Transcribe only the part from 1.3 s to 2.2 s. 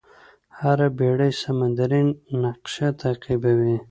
سمندري